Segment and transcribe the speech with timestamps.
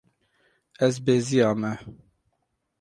[0.85, 1.73] Ez beziyame.